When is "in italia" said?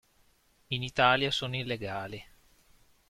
0.69-1.29